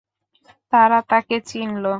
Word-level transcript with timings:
তারা 0.73 0.99
তাকে 1.09 1.35
চিনল। 1.49 1.85